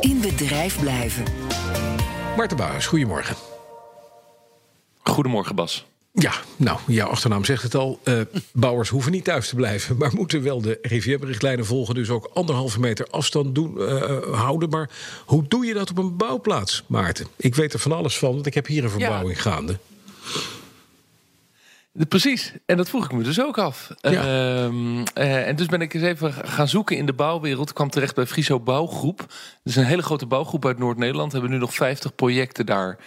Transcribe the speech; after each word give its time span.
In 0.00 0.20
bedrijf 0.20 0.80
blijven. 0.80 1.24
Maarten 2.36 2.56
Bouwers, 2.56 2.86
goedemorgen. 2.86 3.36
Goedemorgen, 5.02 5.54
Bas. 5.54 5.86
Ja, 6.12 6.32
nou, 6.56 6.78
jouw 6.86 7.08
achternaam 7.08 7.44
zegt 7.44 7.62
het 7.62 7.74
al. 7.74 7.98
Uh, 8.04 8.20
bouwers 8.52 8.88
hoeven 8.88 9.12
niet 9.12 9.24
thuis 9.24 9.48
te 9.48 9.54
blijven, 9.54 9.96
maar 9.96 10.14
moeten 10.14 10.42
wel 10.42 10.60
de 10.60 10.78
RIVM-richtlijnen 10.82 11.66
volgen. 11.66 11.94
Dus 11.94 12.10
ook 12.10 12.30
anderhalve 12.34 12.80
meter 12.80 13.06
afstand 13.10 13.54
doen, 13.54 13.74
uh, 13.78 14.18
houden. 14.32 14.68
Maar 14.68 14.90
hoe 15.24 15.44
doe 15.48 15.66
je 15.66 15.74
dat 15.74 15.90
op 15.90 15.98
een 15.98 16.16
bouwplaats, 16.16 16.84
Maarten? 16.86 17.26
Ik 17.36 17.54
weet 17.54 17.72
er 17.72 17.78
van 17.78 17.92
alles 17.92 18.18
van, 18.18 18.32
want 18.32 18.46
ik 18.46 18.54
heb 18.54 18.66
hier 18.66 18.84
een 18.84 18.90
verbouwing 18.90 19.36
ja. 19.36 19.40
gaande. 19.40 19.78
Precies, 22.04 22.52
en 22.66 22.76
dat 22.76 22.88
vroeg 22.88 23.04
ik 23.04 23.12
me 23.12 23.22
dus 23.22 23.40
ook 23.40 23.58
af. 23.58 23.90
Ja. 24.00 24.10
Uh, 24.10 24.72
uh, 25.14 25.48
en 25.48 25.56
dus 25.56 25.66
ben 25.66 25.80
ik 25.80 25.94
eens 25.94 26.02
even 26.02 26.32
gaan 26.32 26.68
zoeken 26.68 26.96
in 26.96 27.06
de 27.06 27.12
bouwwereld. 27.12 27.68
Ik 27.68 27.74
kwam 27.74 27.90
terecht 27.90 28.14
bij 28.14 28.26
Friso 28.26 28.60
Bouwgroep. 28.60 29.18
Dat 29.18 29.28
is 29.64 29.76
een 29.76 29.84
hele 29.84 30.02
grote 30.02 30.26
bouwgroep 30.26 30.66
uit 30.66 30.78
Noord-Nederland. 30.78 31.32
We 31.32 31.38
hebben 31.38 31.56
nu 31.56 31.62
nog 31.62 31.74
50 31.74 32.14
projecten 32.14 32.66
daar 32.66 32.98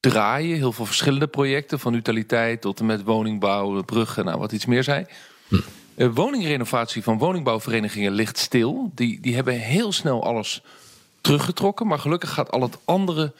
draaien. 0.00 0.56
Heel 0.56 0.72
veel 0.72 0.86
verschillende 0.86 1.26
projecten, 1.26 1.78
van 1.78 1.94
utiliteit 1.94 2.60
tot 2.60 2.80
en 2.80 2.86
met 2.86 3.02
woningbouw, 3.02 3.82
bruggen, 3.82 4.24
nou 4.24 4.38
wat 4.38 4.52
iets 4.52 4.66
meer 4.66 4.82
zei. 4.82 5.06
Hm. 5.48 5.60
Uh, 5.96 6.08
woningrenovatie 6.14 7.02
van 7.02 7.18
woningbouwverenigingen 7.18 8.12
ligt 8.12 8.38
stil. 8.38 8.90
Die, 8.94 9.20
die 9.20 9.34
hebben 9.34 9.54
heel 9.54 9.92
snel 9.92 10.24
alles 10.24 10.62
teruggetrokken. 11.20 11.86
Maar 11.86 11.98
gelukkig 11.98 12.32
gaat 12.32 12.50
al 12.50 12.62
het 12.62 12.78
andere 12.84 13.32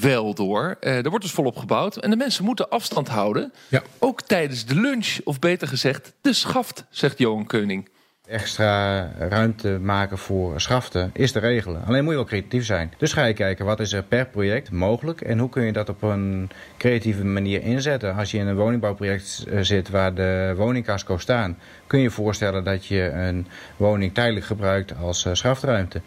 wel 0.00 0.34
door. 0.34 0.76
Uh, 0.80 0.96
er 0.96 1.10
wordt 1.10 1.24
dus 1.24 1.34
volop 1.34 1.56
gebouwd. 1.56 1.96
En 1.96 2.10
de 2.10 2.16
mensen 2.16 2.44
moeten 2.44 2.68
afstand 2.68 3.08
houden. 3.08 3.52
Ja. 3.68 3.82
Ook 3.98 4.22
tijdens 4.22 4.64
de 4.64 4.74
lunch, 4.74 5.18
of 5.24 5.38
beter 5.38 5.68
gezegd, 5.68 6.12
de 6.20 6.32
schaft, 6.32 6.84
zegt 6.90 7.18
Johan 7.18 7.46
Keuning. 7.46 7.88
Extra 8.26 9.10
ruimte 9.18 9.68
maken 9.68 10.18
voor 10.18 10.60
schaften 10.60 11.10
is 11.12 11.32
te 11.32 11.38
regelen. 11.38 11.84
Alleen 11.84 12.02
moet 12.02 12.12
je 12.12 12.18
wel 12.18 12.28
creatief 12.28 12.64
zijn. 12.64 12.92
Dus 12.98 13.12
ga 13.12 13.24
je 13.24 13.34
kijken 13.34 13.64
wat 13.64 13.80
is 13.80 13.92
er 13.92 14.02
per 14.02 14.26
project 14.26 14.70
mogelijk 14.70 15.20
en 15.20 15.38
hoe 15.38 15.48
kun 15.48 15.62
je 15.62 15.72
dat 15.72 15.88
op 15.88 16.02
een 16.02 16.50
creatieve 16.78 17.24
manier 17.24 17.62
inzetten. 17.62 18.14
Als 18.14 18.30
je 18.30 18.38
in 18.38 18.46
een 18.46 18.56
woningbouwproject 18.56 19.46
zit 19.60 19.90
waar 19.90 20.14
de 20.14 20.54
woningcasco 20.56 21.18
staan, 21.18 21.58
kun 21.86 21.98
je 21.98 22.04
je 22.04 22.10
voorstellen 22.10 22.64
dat 22.64 22.86
je 22.86 23.10
een 23.10 23.46
woning 23.76 24.14
tijdelijk 24.14 24.46
gebruikt 24.46 24.96
als 24.96 25.26
schaftruimte. 25.32 26.00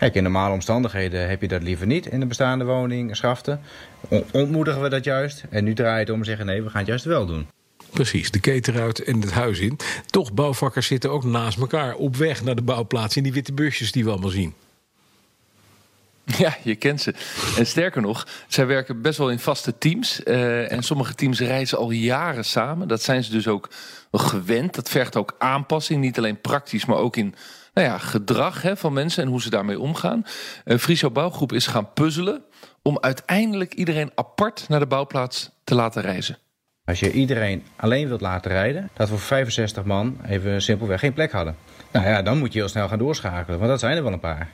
Kijk, 0.00 0.14
in 0.14 0.22
normale 0.22 0.54
omstandigheden 0.54 1.28
heb 1.28 1.40
je 1.40 1.48
dat 1.48 1.62
liever 1.62 1.86
niet 1.86 2.06
in 2.06 2.20
de 2.20 2.26
bestaande 2.26 2.64
woning, 2.64 3.16
schaften. 3.16 3.60
Ontmoedigen 4.32 4.82
we 4.82 4.88
dat 4.88 5.04
juist. 5.04 5.44
En 5.50 5.64
nu 5.64 5.74
draai 5.74 5.94
je 5.94 6.00
het 6.00 6.10
om 6.10 6.18
en 6.18 6.24
zeggen 6.24 6.46
nee, 6.46 6.62
we 6.62 6.68
gaan 6.68 6.78
het 6.78 6.88
juist 6.88 7.04
wel 7.04 7.26
doen. 7.26 7.46
Precies, 7.90 8.30
de 8.30 8.40
keten 8.40 8.74
eruit 8.74 9.04
en 9.04 9.20
het 9.20 9.30
huis 9.30 9.58
in. 9.58 9.78
Toch, 10.06 10.32
bouwvakkers 10.32 10.86
zitten 10.86 11.10
ook 11.10 11.24
naast 11.24 11.58
elkaar 11.58 11.94
op 11.94 12.16
weg 12.16 12.42
naar 12.42 12.54
de 12.54 12.62
bouwplaats... 12.62 13.16
in 13.16 13.22
die 13.22 13.32
witte 13.32 13.52
busjes 13.52 13.92
die 13.92 14.04
we 14.04 14.10
allemaal 14.10 14.30
zien. 14.30 14.54
Ja, 16.38 16.56
je 16.62 16.74
kent 16.74 17.00
ze. 17.00 17.14
En 17.58 17.66
sterker 17.66 18.02
nog, 18.02 18.26
zij 18.48 18.66
werken 18.66 19.02
best 19.02 19.18
wel 19.18 19.30
in 19.30 19.38
vaste 19.38 19.78
teams. 19.78 20.20
Uh, 20.24 20.72
en 20.72 20.82
sommige 20.82 21.14
teams 21.14 21.40
reizen 21.40 21.78
al 21.78 21.90
jaren 21.90 22.44
samen. 22.44 22.88
Dat 22.88 23.02
zijn 23.02 23.24
ze 23.24 23.30
dus 23.30 23.48
ook 23.48 23.68
gewend. 24.12 24.74
Dat 24.74 24.88
vergt 24.88 25.16
ook 25.16 25.34
aanpassing. 25.38 26.00
Niet 26.00 26.18
alleen 26.18 26.40
praktisch, 26.40 26.84
maar 26.84 26.96
ook 26.96 27.16
in 27.16 27.34
nou 27.74 27.86
ja, 27.86 27.98
gedrag 27.98 28.62
hè, 28.62 28.76
van 28.76 28.92
mensen 28.92 29.22
en 29.22 29.28
hoe 29.28 29.42
ze 29.42 29.50
daarmee 29.50 29.80
omgaan. 29.80 30.24
Uh, 30.64 30.78
Friso 30.78 31.10
Bouwgroep 31.10 31.52
is 31.52 31.66
gaan 31.66 31.92
puzzelen 31.92 32.42
om 32.82 32.98
uiteindelijk 33.00 33.74
iedereen 33.74 34.10
apart 34.14 34.64
naar 34.68 34.80
de 34.80 34.86
bouwplaats 34.86 35.50
te 35.64 35.74
laten 35.74 36.02
reizen. 36.02 36.38
Als 36.84 37.00
je 37.00 37.12
iedereen 37.12 37.64
alleen 37.76 38.08
wilt 38.08 38.20
laten 38.20 38.50
rijden, 38.50 38.90
dat 38.94 39.08
we 39.08 39.16
voor 39.16 39.26
65 39.26 39.84
man 39.84 40.16
even 40.26 40.62
simpelweg 40.62 41.00
geen 41.00 41.12
plek 41.12 41.32
hadden. 41.32 41.56
Nou 41.90 42.06
ja, 42.06 42.22
dan 42.22 42.38
moet 42.38 42.52
je 42.52 42.58
heel 42.58 42.68
snel 42.68 42.88
gaan 42.88 42.98
doorschakelen, 42.98 43.58
want 43.58 43.70
dat 43.70 43.80
zijn 43.80 43.96
er 43.96 44.02
wel 44.02 44.12
een 44.12 44.20
paar. 44.20 44.48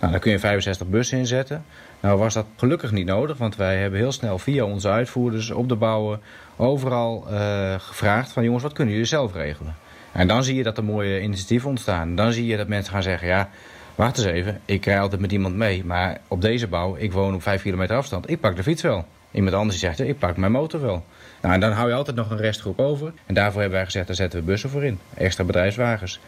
Nou, 0.00 0.12
dan 0.12 0.20
kun 0.20 0.32
je 0.32 0.38
65 0.38 0.86
bussen 0.86 1.18
inzetten. 1.18 1.64
Nou 2.00 2.18
was 2.18 2.34
dat 2.34 2.46
gelukkig 2.56 2.90
niet 2.90 3.06
nodig, 3.06 3.38
want 3.38 3.56
wij 3.56 3.76
hebben 3.76 3.98
heel 3.98 4.12
snel 4.12 4.38
via 4.38 4.64
onze 4.64 4.88
uitvoerders 4.88 5.50
op 5.50 5.68
de 5.68 5.76
bouwen 5.76 6.20
overal 6.56 7.26
uh, 7.30 7.74
gevraagd 7.78 8.32
van 8.32 8.44
jongens, 8.44 8.62
wat 8.62 8.72
kunnen 8.72 8.94
jullie 8.94 9.08
zelf 9.08 9.34
regelen? 9.34 9.74
En 10.12 10.28
dan 10.28 10.44
zie 10.44 10.56
je 10.56 10.62
dat 10.62 10.76
er 10.76 10.84
mooie 10.84 11.20
initiatieven 11.20 11.68
ontstaan. 11.68 12.14
Dan 12.14 12.32
zie 12.32 12.46
je 12.46 12.56
dat 12.56 12.68
mensen 12.68 12.92
gaan 12.92 13.02
zeggen, 13.02 13.28
ja, 13.28 13.50
wacht 13.94 14.18
eens 14.18 14.26
even, 14.26 14.60
ik 14.64 14.84
rij 14.84 15.00
altijd 15.00 15.20
met 15.20 15.32
iemand 15.32 15.54
mee. 15.54 15.84
Maar 15.84 16.20
op 16.28 16.40
deze 16.40 16.66
bouw, 16.66 16.96
ik 16.96 17.12
woon 17.12 17.34
op 17.34 17.42
5 17.42 17.62
kilometer 17.62 17.96
afstand, 17.96 18.30
ik 18.30 18.40
pak 18.40 18.56
de 18.56 18.62
fiets 18.62 18.82
wel. 18.82 19.06
Iemand 19.30 19.54
anders 19.54 19.78
zegt, 19.78 20.00
ik 20.00 20.18
pak 20.18 20.36
mijn 20.36 20.52
motor 20.52 20.80
wel. 20.80 21.04
Nou, 21.42 21.54
en 21.54 21.60
dan 21.60 21.72
hou 21.72 21.88
je 21.88 21.94
altijd 21.94 22.16
nog 22.16 22.30
een 22.30 22.36
restgroep 22.36 22.78
over. 22.78 23.12
En 23.26 23.34
daarvoor 23.34 23.60
hebben 23.60 23.78
wij 23.78 23.86
gezegd, 23.86 24.06
daar 24.06 24.16
zetten 24.16 24.40
we 24.40 24.46
bussen 24.46 24.70
voor 24.70 24.84
in. 24.84 24.98
Extra 25.14 25.44
bedrijfswagens. 25.44 26.20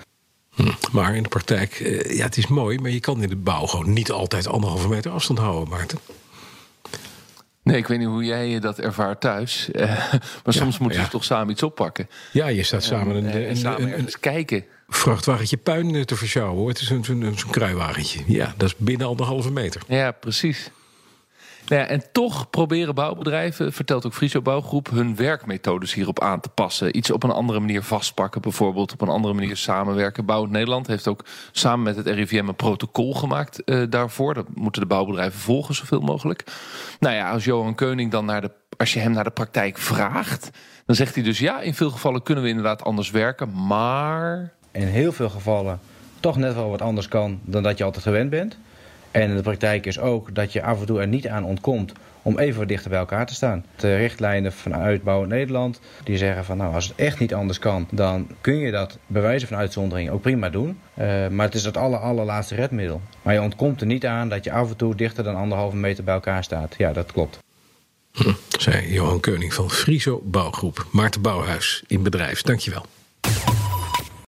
Hm, 0.54 0.70
maar 0.92 1.16
in 1.16 1.22
de 1.22 1.28
praktijk, 1.28 1.72
ja, 2.08 2.24
het 2.24 2.36
is 2.36 2.46
mooi, 2.46 2.78
maar 2.78 2.90
je 2.90 3.00
kan 3.00 3.22
in 3.22 3.28
de 3.28 3.36
bouw 3.36 3.66
gewoon 3.66 3.92
niet 3.92 4.10
altijd 4.10 4.46
anderhalve 4.46 4.88
meter 4.88 5.10
afstand 5.10 5.38
houden, 5.38 5.68
Maarten. 5.68 5.98
Nee, 7.64 7.76
ik 7.76 7.86
weet 7.86 7.98
niet 7.98 8.08
hoe 8.08 8.24
jij 8.24 8.58
dat 8.60 8.78
ervaart 8.78 9.20
thuis. 9.20 9.68
Uh, 9.72 9.82
maar 10.44 10.54
soms 10.54 10.78
moeten 10.78 10.98
ja. 10.98 11.04
ze 11.04 11.10
toch 11.10 11.24
samen 11.24 11.50
iets 11.50 11.62
oppakken. 11.62 12.08
Ja, 12.32 12.46
je 12.46 12.62
staat 12.62 12.82
samen 12.82 13.16
een, 13.16 13.26
en, 13.26 13.48
en 13.48 13.56
samen 13.56 13.92
een, 13.92 13.98
een, 13.98 14.08
kijken. 14.20 14.64
vrachtwagentje 14.88 15.56
puin 15.56 16.04
te 16.04 16.16
versjouwen. 16.16 16.56
Hoor. 16.56 16.68
Het 16.68 16.80
is 16.80 16.90
een, 16.90 17.04
een, 17.08 17.36
kruiwagentje. 17.50 18.20
Ja, 18.26 18.54
dat 18.56 18.68
is 18.68 18.76
binnen 18.76 19.06
anderhalve 19.06 19.50
meter. 19.50 19.82
Ja, 19.88 20.10
precies. 20.10 20.70
Nou 21.68 21.82
ja, 21.82 21.86
en 21.88 22.02
toch 22.12 22.50
proberen 22.50 22.94
bouwbedrijven, 22.94 23.72
vertelt 23.72 24.06
ook 24.06 24.14
Friso 24.14 24.42
Bouwgroep, 24.42 24.90
hun 24.90 25.16
werkmethodes 25.16 25.94
hierop 25.94 26.20
aan 26.20 26.40
te 26.40 26.48
passen. 26.48 26.96
Iets 26.96 27.10
op 27.10 27.22
een 27.22 27.30
andere 27.30 27.60
manier 27.60 27.82
vastpakken, 27.82 28.40
bijvoorbeeld 28.40 28.92
op 28.92 29.00
een 29.00 29.08
andere 29.08 29.34
manier 29.34 29.56
samenwerken. 29.56 30.24
Bouwend 30.24 30.52
Nederland 30.52 30.86
heeft 30.86 31.08
ook 31.08 31.24
samen 31.52 31.82
met 31.82 31.96
het 31.96 32.06
RIVM 32.06 32.48
een 32.48 32.56
protocol 32.56 33.14
gemaakt 33.14 33.62
uh, 33.64 33.82
daarvoor. 33.90 34.34
Dat 34.34 34.46
moeten 34.54 34.80
de 34.82 34.88
bouwbedrijven 34.88 35.40
volgen 35.40 35.74
zoveel 35.74 36.00
mogelijk. 36.00 36.44
Nou 37.00 37.14
ja, 37.14 37.30
als 37.30 37.44
Johan 37.44 37.74
Keuning 37.74 38.10
dan 38.10 38.24
naar 38.24 38.40
de, 38.40 38.50
als 38.76 38.92
je 38.92 39.00
hem 39.00 39.12
naar 39.12 39.24
de 39.24 39.30
praktijk 39.30 39.78
vraagt, 39.78 40.50
dan 40.86 40.96
zegt 40.96 41.14
hij 41.14 41.24
dus 41.24 41.38
ja, 41.38 41.60
in 41.60 41.74
veel 41.74 41.90
gevallen 41.90 42.22
kunnen 42.22 42.44
we 42.44 42.50
inderdaad 42.50 42.82
anders 42.82 43.10
werken, 43.10 43.66
maar. 43.66 44.52
In 44.72 44.86
heel 44.86 45.12
veel 45.12 45.30
gevallen 45.30 45.80
toch 46.20 46.36
net 46.36 46.54
wel 46.54 46.70
wat 46.70 46.82
anders 46.82 47.08
kan 47.08 47.40
dan 47.42 47.62
dat 47.62 47.78
je 47.78 47.84
altijd 47.84 48.04
gewend 48.04 48.30
bent. 48.30 48.56
En 49.14 49.36
de 49.36 49.42
praktijk 49.42 49.86
is 49.86 49.98
ook 49.98 50.34
dat 50.34 50.52
je 50.52 50.62
af 50.62 50.80
en 50.80 50.86
toe 50.86 51.00
er 51.00 51.08
niet 51.08 51.28
aan 51.28 51.44
ontkomt 51.44 51.92
om 52.22 52.38
even 52.38 52.68
dichter 52.68 52.90
bij 52.90 52.98
elkaar 52.98 53.26
te 53.26 53.34
staan. 53.34 53.64
De 53.76 53.96
richtlijnen 53.96 54.52
vanuit 54.52 55.02
Bouw 55.02 55.24
Nederland 55.24 55.80
die 56.04 56.16
zeggen 56.16 56.44
van 56.44 56.56
nou 56.56 56.74
als 56.74 56.88
het 56.88 56.96
echt 56.96 57.18
niet 57.18 57.34
anders 57.34 57.58
kan, 57.58 57.88
dan 57.90 58.28
kun 58.40 58.56
je 58.56 58.70
dat 58.70 58.98
bij 59.06 59.22
wijze 59.22 59.46
van 59.46 59.56
uitzondering 59.56 60.10
ook 60.10 60.20
prima 60.20 60.50
doen. 60.50 60.78
Uh, 60.98 61.28
maar 61.28 61.46
het 61.46 61.54
is 61.54 61.64
het 61.64 61.76
aller, 61.76 61.98
allerlaatste 61.98 62.54
redmiddel. 62.54 63.00
Maar 63.22 63.34
je 63.34 63.40
ontkomt 63.40 63.80
er 63.80 63.86
niet 63.86 64.06
aan 64.06 64.28
dat 64.28 64.44
je 64.44 64.52
af 64.52 64.70
en 64.70 64.76
toe 64.76 64.94
dichter 64.94 65.24
dan 65.24 65.36
anderhalve 65.36 65.76
meter 65.76 66.04
bij 66.04 66.14
elkaar 66.14 66.44
staat. 66.44 66.74
Ja, 66.78 66.92
dat 66.92 67.12
klopt. 67.12 67.38
Hm, 68.12 68.32
zei 68.58 68.92
Johan 68.92 69.20
Keuning 69.20 69.54
van 69.54 69.70
Friso 69.70 70.22
Bouwgroep. 70.24 70.86
Maarten 70.92 71.20
Bouwhuis 71.20 71.82
in 71.86 72.02
bedrijf. 72.02 72.42
Dankjewel. 72.42 72.86